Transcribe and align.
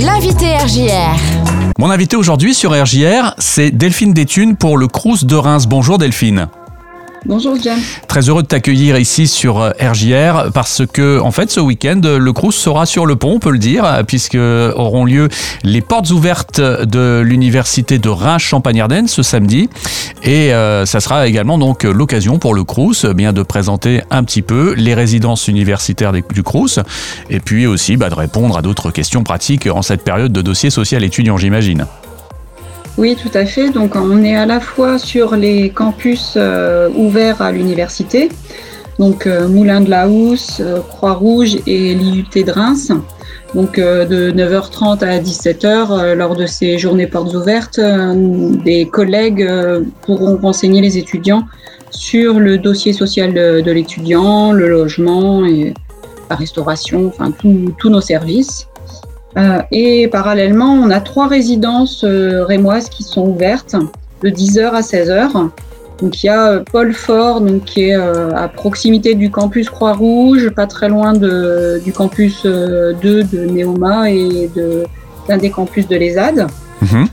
L'invité 0.00 0.56
RJR. 0.56 1.16
Mon 1.76 1.90
invité 1.90 2.14
aujourd'hui 2.14 2.54
sur 2.54 2.70
RJR, 2.70 3.34
c'est 3.38 3.72
Delphine 3.72 4.12
Déthune 4.12 4.54
pour 4.54 4.78
le 4.78 4.86
Crous 4.86 5.24
de 5.24 5.34
Reims. 5.34 5.66
Bonjour 5.66 5.98
Delphine. 5.98 6.46
Bonjour 7.26 7.56
James. 7.60 7.80
Très 8.06 8.28
heureux 8.28 8.42
de 8.42 8.46
t'accueillir 8.46 8.96
ici 8.96 9.26
sur 9.26 9.60
euh, 9.60 9.72
RJR 9.80 10.52
parce 10.54 10.82
que 10.86 11.18
en 11.18 11.32
fait 11.32 11.50
ce 11.50 11.58
week-end 11.58 12.00
le 12.04 12.32
Crous 12.32 12.54
sera 12.54 12.86
sur 12.86 13.06
le 13.06 13.16
pont, 13.16 13.32
on 13.32 13.38
peut 13.40 13.50
le 13.50 13.58
dire, 13.58 14.04
puisque 14.06 14.36
auront 14.36 15.04
lieu 15.04 15.28
les 15.64 15.80
portes 15.80 16.10
ouvertes 16.10 16.60
de 16.60 17.20
l'université 17.20 17.98
de 17.98 18.08
Reims 18.08 18.42
Champagne-Ardenne 18.42 19.08
ce 19.08 19.24
samedi 19.24 19.68
et 20.22 20.52
euh, 20.52 20.86
ça 20.86 21.00
sera 21.00 21.26
également 21.26 21.58
donc 21.58 21.84
l'occasion 21.84 22.38
pour 22.38 22.54
le 22.54 22.64
Crous 22.64 23.04
eh 23.08 23.14
bien 23.14 23.32
de 23.32 23.42
présenter 23.42 24.02
un 24.10 24.24
petit 24.24 24.42
peu 24.42 24.74
les 24.74 24.94
résidences 24.94 25.48
universitaires 25.48 26.12
du 26.12 26.42
Crous 26.42 26.78
et 27.30 27.40
puis 27.40 27.66
aussi 27.66 27.96
bah, 27.96 28.10
de 28.10 28.14
répondre 28.14 28.56
à 28.56 28.62
d'autres 28.62 28.90
questions 28.90 29.22
pratiques 29.22 29.66
en 29.66 29.82
cette 29.82 30.02
période 30.02 30.32
de 30.32 30.42
dossier 30.42 30.70
social 30.70 31.04
étudiant, 31.04 31.36
j'imagine. 31.36 31.86
Oui, 32.98 33.16
tout 33.20 33.30
à 33.32 33.46
fait. 33.46 33.70
Donc 33.70 33.94
on 33.94 34.24
est 34.24 34.34
à 34.34 34.44
la 34.44 34.58
fois 34.58 34.98
sur 34.98 35.36
les 35.36 35.70
campus 35.70 36.34
euh, 36.36 36.88
ouverts 36.96 37.40
à 37.40 37.52
l'université, 37.52 38.28
donc 38.98 39.26
euh, 39.26 39.48
Moulin 39.48 39.80
de 39.80 39.90
la 39.90 40.08
Housse, 40.08 40.60
euh, 40.60 40.80
Croix-Rouge 40.80 41.58
et 41.66 41.94
l'IUT 41.94 42.24
de 42.34 42.50
Reims. 42.50 42.92
Donc 43.54 43.80
de 43.80 44.30
9h30 44.30 45.02
à 45.02 45.18
17h, 45.20 46.12
lors 46.12 46.36
de 46.36 46.44
ces 46.44 46.76
journées 46.76 47.06
portes 47.06 47.34
ouvertes, 47.34 47.80
des 48.62 48.84
collègues 48.84 49.50
pourront 50.02 50.36
renseigner 50.36 50.82
les 50.82 50.98
étudiants 50.98 51.44
sur 51.90 52.40
le 52.40 52.58
dossier 52.58 52.92
social 52.92 53.32
de, 53.32 53.70
l'étudiant, 53.70 54.52
le 54.52 54.68
logement 54.68 55.46
et 55.46 55.72
la 56.28 56.36
restauration, 56.36 57.06
enfin 57.06 57.32
tous 57.40 57.88
nos 57.88 58.02
services. 58.02 58.68
Euh, 59.36 59.60
et 59.70 60.08
parallèlement, 60.08 60.72
on 60.72 60.90
a 60.90 61.00
trois 61.00 61.28
résidences 61.28 62.02
euh, 62.04 62.44
rémoises 62.44 62.88
qui 62.88 63.02
sont 63.02 63.28
ouvertes 63.28 63.76
de 64.22 64.30
10h 64.30 64.70
à 64.70 64.80
16h. 64.80 65.50
Donc 66.00 66.22
il 66.22 66.26
y 66.26 66.28
a 66.28 66.52
euh, 66.52 66.64
Paul 66.70 66.92
Fort, 66.92 67.40
donc, 67.40 67.64
qui 67.64 67.84
est 67.84 67.94
à 67.94 68.48
proximité 68.48 69.14
du 69.14 69.30
campus 69.30 69.68
Croix-Rouge, 69.68 70.50
pas 70.50 70.66
très 70.66 70.88
loin 70.88 71.12
de, 71.12 71.80
du 71.84 71.92
campus 71.92 72.44
2 72.44 72.94
de 73.00 73.46
Néoma 73.46 74.10
et 74.10 74.50
d'un 75.28 75.38
des 75.38 75.50
campus 75.50 75.88
de 75.88 75.96
l'ESAD. 75.96 76.46
Mhm. 76.82 77.06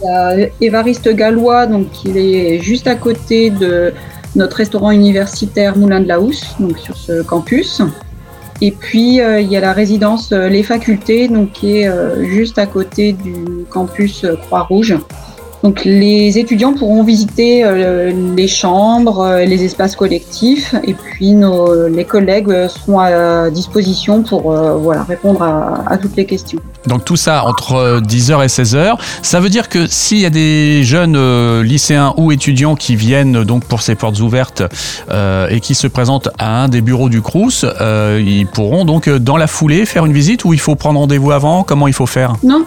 Il 0.00 0.06
y 0.06 0.08
a 0.08 0.48
Évariste 0.60 1.08
Gallois, 1.14 1.66
donc 1.66 2.04
il 2.04 2.16
est 2.16 2.60
juste 2.60 2.86
à 2.86 2.94
côté 2.94 3.50
de 3.50 3.92
notre 4.36 4.56
restaurant 4.56 4.90
universitaire 4.90 5.76
Moulin 5.76 6.00
de 6.00 6.08
la 6.08 6.20
Housse, 6.20 6.54
donc 6.60 6.78
sur 6.78 6.96
ce 6.96 7.22
campus. 7.22 7.82
Et 8.60 8.72
puis, 8.72 9.20
euh, 9.20 9.40
il 9.40 9.48
y 9.48 9.56
a 9.56 9.60
la 9.60 9.72
résidence 9.72 10.32
euh, 10.32 10.48
Les 10.48 10.62
Facultés, 10.62 11.28
donc, 11.28 11.52
qui 11.52 11.78
est 11.78 11.88
euh, 11.88 12.24
juste 12.24 12.58
à 12.58 12.66
côté 12.66 13.12
du 13.12 13.64
campus 13.70 14.26
Croix-Rouge. 14.42 14.96
Donc 15.62 15.84
les 15.84 16.38
étudiants 16.38 16.72
pourront 16.72 17.02
visiter 17.02 17.64
euh, 17.64 18.12
les 18.36 18.46
chambres, 18.46 19.20
euh, 19.20 19.44
les 19.44 19.64
espaces 19.64 19.96
collectifs 19.96 20.74
et 20.84 20.94
puis 20.94 21.32
nos, 21.32 21.88
les 21.88 22.04
collègues 22.04 22.68
seront 22.68 23.00
à 23.00 23.50
disposition 23.50 24.22
pour 24.22 24.52
euh, 24.52 24.76
voilà, 24.76 25.02
répondre 25.02 25.42
à, 25.42 25.98
toutes 25.98 26.16
les 26.16 26.26
questions. 26.26 26.60
Donc 26.86 27.04
tout 27.04 27.16
ça 27.16 27.44
entre 27.44 28.00
10h 28.00 28.44
et 28.44 28.46
16h. 28.46 28.98
Ça 29.22 29.40
veut 29.40 29.48
dire 29.48 29.68
que 29.68 29.86
s'il 29.86 30.18
y 30.18 30.26
a 30.26 30.30
des 30.30 30.84
jeunes 30.84 31.60
lycéens 31.62 32.14
ou 32.16 32.30
étudiants 32.30 32.76
qui 32.76 32.94
viennent 32.94 33.42
donc 33.42 33.64
pour 33.64 33.82
ces 33.82 33.94
portes 33.94 34.20
ouvertes 34.20 34.62
et 35.10 35.60
qui 35.60 35.74
se 35.74 35.86
présentent 35.86 36.28
à 36.38 36.62
un 36.62 36.68
des 36.68 36.80
bureaux 36.80 37.08
du 37.08 37.20
Crous, 37.20 37.64
ils 37.64 38.46
pourront 38.46 38.84
donc 38.84 39.08
dans 39.08 39.36
la 39.36 39.46
foulée 39.46 39.86
faire 39.86 40.06
une 40.06 40.12
visite 40.12 40.44
ou 40.44 40.52
il 40.52 40.60
faut 40.60 40.76
prendre 40.76 41.00
rendez-vous 41.00 41.32
avant? 41.32 41.64
Comment 41.64 41.88
il 41.88 41.94
faut 41.94 42.06
faire? 42.06 42.34
Non, 42.42 42.64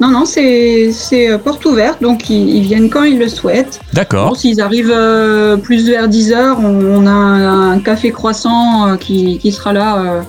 non, 0.00 0.08
non, 0.08 0.24
c'est 0.24 0.90
euh, 1.12 1.36
porte 1.36 1.66
ouverte, 1.66 2.00
donc 2.00 2.30
ils, 2.30 2.62
viennent 2.62 2.88
quand 2.88 3.04
ils 3.04 3.18
le 3.18 3.28
souhaitent. 3.28 3.80
D'accord. 3.92 4.34
S'ils 4.34 4.62
arrivent 4.62 4.92
euh, 4.94 5.58
plus 5.58 5.86
vers 5.86 6.08
10 6.08 6.32
heures, 6.32 6.58
on, 6.58 7.06
a 7.06 7.10
un, 7.10 7.78
café 7.80 8.10
croissant 8.10 8.88
euh, 8.88 8.96
qui, 8.96 9.52
sera 9.52 9.74
là 9.74 10.24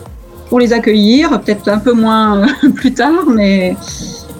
pour 0.49 0.59
les 0.59 0.73
accueillir, 0.73 1.39
peut-être 1.39 1.69
un 1.69 1.77
peu 1.77 1.93
moins 1.93 2.45
plus 2.75 2.93
tard, 2.93 3.25
mais 3.33 3.77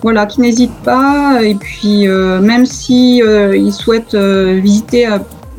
voilà, 0.01 0.25
qui 0.25 0.41
n'hésitent 0.41 0.83
pas. 0.83 1.41
Et 1.41 1.55
puis, 1.55 2.07
même 2.07 2.65
si 2.65 3.19
ils 3.19 3.71
souhaitent 3.71 4.15
visiter 4.15 5.07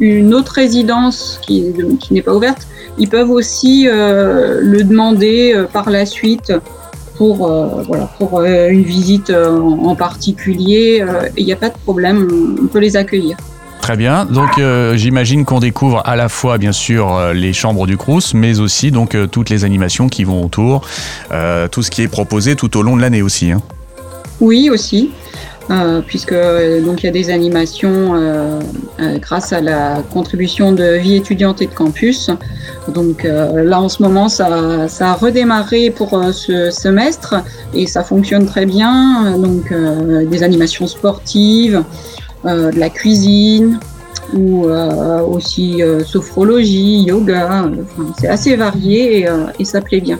une 0.00 0.34
autre 0.34 0.52
résidence 0.52 1.40
qui, 1.40 1.64
qui 1.98 2.12
n'est 2.12 2.22
pas 2.22 2.34
ouverte, 2.34 2.66
ils 2.98 3.08
peuvent 3.08 3.30
aussi 3.30 3.84
le 3.86 4.82
demander 4.82 5.64
par 5.72 5.88
la 5.88 6.04
suite 6.04 6.52
pour, 7.22 7.48
euh, 7.48 7.84
voilà, 7.86 8.10
pour 8.18 8.40
euh, 8.40 8.68
une 8.68 8.82
visite 8.82 9.30
euh, 9.30 9.60
en, 9.60 9.94
particulier. 9.94 11.04
Il 11.36 11.46
n'y 11.46 11.52
a 11.52 11.56
pas 11.56 11.68
de 11.68 11.78
problème, 11.84 12.26
on, 12.60 12.66
peut 12.66 12.80
les 12.80 12.96
accueillir. 12.96 13.36
Très 13.80 13.96
bien. 13.96 14.24
Donc 14.24 14.60
j'imagine 14.94 15.44
qu'on 15.44 15.60
découvre 15.60 16.02
à 16.04 16.16
la 16.16 16.28
fois 16.28 16.58
bien 16.58 16.72
sûr 16.72 17.32
les 17.32 17.52
chambres 17.52 17.86
du 17.86 17.96
Crous, 17.96 18.34
mais 18.34 18.58
aussi 18.60 18.90
donc 18.90 19.16
toutes 19.30 19.50
les 19.50 19.64
animations 19.64 20.08
qui 20.08 20.24
vont 20.24 20.44
autour, 20.44 20.82
tout 21.70 21.82
ce 21.82 21.90
qui 21.90 22.02
est 22.02 22.08
proposé 22.08 22.56
tout 22.56 22.76
au 22.76 22.82
long 22.82 22.96
de 22.96 23.02
l'année 23.02 23.22
aussi. 23.22 23.50
Hein. 23.50 23.60
Oui 24.40 24.70
aussi. 24.70 25.10
Euh, 25.70 26.00
puisque 26.04 26.32
euh, 26.32 26.80
donc 26.80 27.02
il 27.02 27.06
y 27.06 27.08
a 27.08 27.12
des 27.12 27.30
animations 27.30 28.14
euh, 28.14 28.60
grâce 29.18 29.52
à 29.52 29.60
la 29.60 30.02
contribution 30.12 30.72
de 30.72 30.96
vie 30.96 31.16
étudiante 31.16 31.62
et 31.62 31.66
de 31.66 31.74
campus. 31.74 32.30
Donc 32.88 33.22
là 33.24 33.80
en 33.80 33.88
ce 33.88 34.02
moment 34.02 34.28
ça, 34.28 34.48
a 34.48 35.14
redémarré 35.14 35.90
pour 35.90 36.20
ce 36.32 36.70
semestre 36.70 37.36
et 37.74 37.86
ça 37.86 38.02
fonctionne 38.02 38.46
très 38.46 38.66
bien. 38.66 39.38
Donc 39.38 39.72
des 39.72 40.42
animations 40.42 40.88
sportives, 40.88 41.84
de 42.44 42.78
la 42.78 42.90
cuisine, 42.90 43.78
ou 44.34 44.64
aussi 44.64 45.80
sophrologie, 46.04 47.04
yoga. 47.04 47.70
c'est 48.18 48.28
assez 48.28 48.56
varié 48.56 49.20
et, 49.20 49.28
et, 49.60 49.64
ça 49.64 49.80
plaît 49.80 50.00
bien. 50.00 50.18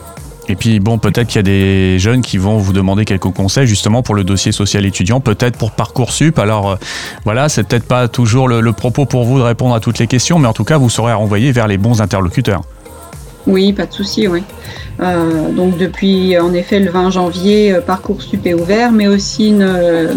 Et 0.49 0.55
puis 0.55 0.79
bon, 0.79 0.97
peut-être 0.97 1.27
qu'il 1.27 1.35
y 1.37 1.39
a 1.39 1.43
des 1.43 1.99
jeunes 1.99 2.21
qui 2.21 2.37
vont 2.37 2.57
vous 2.57 2.73
demander 2.73 3.05
quelques 3.05 3.31
conseils 3.31 3.67
justement 3.67 4.03
pour 4.03 4.13
le 4.15 4.25
dossier 4.25 4.51
social 4.51 4.85
étudiant, 4.85 5.21
peut-être 5.21 5.57
pour 5.57 5.71
Parcoursup. 5.71 6.37
Alors 6.37 6.71
euh, 6.71 6.75
voilà, 7.23 7.47
c'est 7.49 7.63
peut-être 7.63 7.87
pas 7.87 8.09
toujours 8.09 8.47
le, 8.47 8.73
propos 8.73 9.05
pour 9.05 9.23
vous 9.23 9.37
de 9.37 9.43
répondre 9.43 9.75
à 9.75 9.79
toutes 9.79 9.99
les 9.99 10.07
questions, 10.07 10.39
mais 10.39 10.47
en 10.47 10.53
tout 10.53 10.65
cas, 10.65 10.77
vous 10.77 10.89
serez 10.89 11.13
renvoyé 11.13 11.51
vers 11.51 11.67
les 11.67 11.77
bons 11.77 12.01
interlocuteurs. 12.01 12.63
Oui, 13.45 13.73
pas 13.73 13.85
de 13.85 13.93
souci, 13.93 14.27
oui. 14.27 14.41
Euh, 15.01 15.51
donc 15.51 15.77
depuis 15.77 16.37
en 16.37 16.53
effet 16.53 16.79
le 16.79 16.91
20 16.91 17.09
janvier, 17.11 17.73
euh, 17.73 17.81
Parcoursup 17.81 18.45
est 18.45 18.53
ouvert, 18.53 18.91
mais 18.91 19.07
aussi 19.07 19.55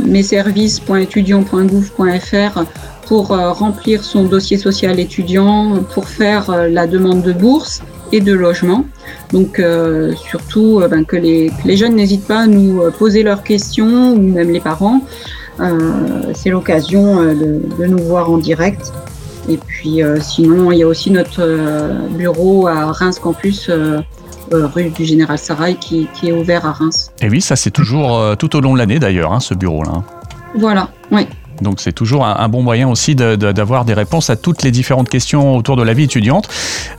meservices.étudiant.gouv.fr 0.05 2.65
pour 3.07 3.29
remplir 3.29 4.03
son 4.03 4.25
dossier 4.25 4.59
social 4.59 4.99
étudiant, 4.99 5.77
pour 5.95 6.09
faire 6.09 6.51
la 6.69 6.89
demande 6.89 7.23
de 7.23 7.33
bourse 7.33 7.81
et 8.12 8.21
de 8.21 8.33
logement. 8.33 8.84
Donc 9.33 9.59
euh, 9.59 10.15
surtout 10.15 10.81
euh, 10.81 10.89
ben, 10.89 11.05
que, 11.05 11.17
les, 11.17 11.50
jeunes 11.77 11.97
n'hésitent 11.97 12.27
pas 12.27 12.41
à 12.41 12.47
nous 12.47 12.83
euh, 12.83 12.91
poser 12.91 13.22
leurs 13.22 13.43
questions 13.43 14.12
ou 14.12 14.21
même 14.21 14.50
les 14.50 14.61
parents. 14.61 15.00
c'est 16.34 16.50
l'occasion 16.50 17.22
de, 17.22 17.87
nous 17.87 18.03
voir 18.05 18.31
en 18.31 18.39
direct. 18.39 18.93
Et 19.49 19.59
puis 19.59 20.00
sinon, 20.21 20.72
il 20.72 20.78
y 20.78 20.83
a 20.83 20.89
aussi 20.89 21.11
notre 21.11 21.43
bureau 22.11 22.66
à 22.66 22.93
Reims 22.93 23.19
Campus. 23.19 23.71
rue 24.50 24.91
du 24.91 25.05
Général 25.05 25.39
Sarail 25.39 25.77
qui, 25.77 26.09
est 26.22 26.33
ouvert 26.33 26.66
à 26.66 26.72
Reims. 26.72 27.11
Et 27.22 27.28
oui, 27.28 27.41
ça 27.41 27.56
c'est 27.56 27.71
toujours 27.71 28.37
tout 28.39 28.55
au 28.56 28.61
long 28.61 28.75
de 28.75 28.78
l'année 28.78 28.99
d'ailleurs, 28.99 29.33
hein, 29.33 29.41
ce 29.41 29.55
bureau-là. 29.55 30.03
Voilà, 30.56 30.91
oui. 31.11 31.27
Donc 31.62 31.81
c'est 31.81 31.93
toujours 31.93 32.25
un, 32.25 32.49
bon 32.49 32.62
moyen 32.62 32.89
aussi 32.89 33.15
d'avoir 33.15 33.84
des 33.84 33.94
réponses 33.94 34.31
à 34.31 34.37
toutes 34.37 34.62
les 34.62 34.71
différentes 34.71 35.09
questions 35.09 35.56
autour 35.56 35.77
de 35.77 35.83
la 35.83 35.94
vie 35.94 36.05
étudiante. 36.05 36.49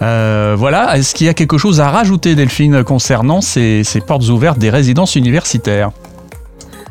Euh, 0.02 0.56
voilà, 0.58 0.98
est-ce 0.98 1.14
qu'il 1.14 1.28
y 1.28 1.30
a 1.30 1.34
quelque 1.34 1.58
chose 1.58 1.80
à 1.80 1.90
rajouter 1.90 2.36
Delphine 2.36 2.84
concernant 2.84 3.42
ces, 3.42 3.84
portes 4.06 4.28
ouvertes 4.30 4.60
des 4.60 4.70
résidences 4.70 5.16
universitaires? 5.16 5.92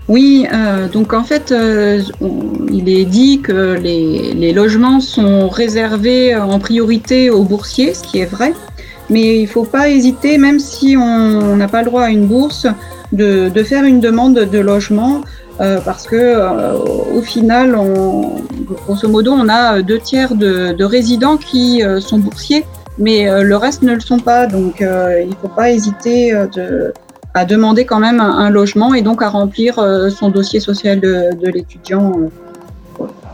Oui, 0.08 0.46
euh, 0.52 0.88
donc 0.88 1.12
en 1.12 1.24
fait, 1.24 1.50
euh, 1.50 2.00
il 2.70 2.88
est 2.88 3.04
dit 3.04 3.40
que 3.40 3.74
les, 3.74 4.52
logements 4.52 5.00
sont 5.00 5.48
réservés 5.48 6.36
en 6.36 6.58
priorité 6.60 7.30
aux 7.30 7.42
boursiers, 7.42 7.92
ce 7.92 8.04
qui 8.04 8.20
est 8.20 8.26
vrai, 8.26 8.52
mais 9.10 9.38
il 9.38 9.42
ne 9.42 9.48
faut 9.48 9.64
pas 9.64 9.88
hésiter, 9.88 10.38
même 10.38 10.60
si 10.60 10.96
on 10.96 11.56
n'a 11.56 11.68
pas 11.68 11.80
le 11.80 11.86
droit 11.86 12.04
à 12.04 12.10
une 12.10 12.26
bourse, 12.26 12.68
de, 13.12 13.48
de 13.48 13.62
faire 13.62 13.84
une 13.84 14.00
demande 14.00 14.34
de 14.34 14.58
logement 14.58 15.22
euh, 15.60 15.80
parce 15.80 16.06
que 16.06 16.16
euh, 16.16 16.74
au 16.74 17.22
final, 17.22 17.74
on, 17.76 18.42
grosso 18.64 19.08
modo, 19.08 19.32
on 19.32 19.48
a 19.48 19.80
deux 19.82 19.98
tiers 19.98 20.34
de, 20.34 20.72
de 20.72 20.84
résidents 20.84 21.38
qui 21.38 21.82
euh, 21.82 22.00
sont 22.00 22.18
boursiers, 22.18 22.64
mais 22.98 23.28
le 23.42 23.56
reste 23.56 23.82
ne 23.82 23.94
le 23.94 24.00
sont 24.00 24.18
pas. 24.18 24.46
Donc, 24.46 24.80
il 24.80 25.28
ne 25.28 25.34
faut 25.40 25.48
pas 25.48 25.70
hésiter 25.70 26.32
de, 26.54 26.94
à 27.34 27.44
demander 27.44 27.84
quand 27.84 27.98
même 27.98 28.20
un, 28.20 28.48
logement 28.48 28.94
et 28.94 29.02
donc 29.02 29.22
à 29.22 29.28
remplir 29.28 29.74
son 30.10 30.30
dossier 30.30 30.60
social 30.60 30.98
de, 31.00 31.34
de 31.34 31.50
l'étudiant. 31.50 32.14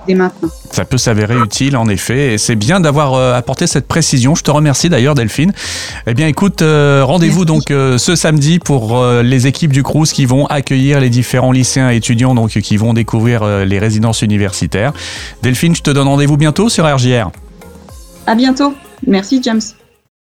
Dès 0.07 0.15
maintenant. 0.15 0.49
Ça 0.71 0.85
peut 0.85 0.99
s'avérer 0.99 1.37
utile 1.37 1.77
en 1.77 1.89
effet 1.89 2.35
et 2.35 2.39
c'est 2.39 2.57
bien 2.57 2.81
d'avoir 2.81 3.15
apporté 3.35 3.67
cette 3.67 3.87
précision. 3.87 4.35
Je 4.35 4.43
te 4.43 4.51
remercie 4.51 4.89
d'ailleurs 4.89 5.15
Delphine. 5.15 5.53
Eh 6.07 6.15
bien 6.15 6.27
écoute, 6.27 6.63
rendez-vous 6.63 7.45
donc 7.45 7.65
ce 7.69 8.17
samedi 8.17 8.59
pour 8.59 9.05
les 9.23 9.47
équipes 9.47 9.73
du 9.73 9.83
Crous 9.83 10.13
qui 10.13 10.27
vont 10.27 10.47
accueillir 10.47 11.01
les 11.01 11.11
différents 11.11 11.53
lycéens 11.53 11.91
et 11.91 11.97
étudiants 11.97 12.35
donc 12.35 12.51
qui 12.51 12.77
vont 12.77 12.95
découvrir 12.95 13.45
les 13.45 13.79
résidences 13.79 14.23
universitaires. 14.23 14.93
Delphine, 15.43 15.75
je 15.75 15.83
te 15.83 15.91
donne 15.91 16.09
rendez-vous 16.09 16.37
bientôt 16.37 16.69
sur 16.69 16.85
RJR. 16.85 17.31
À 18.27 18.35
bientôt. 18.35 18.75
Merci 19.07 19.41
James. 19.43 19.61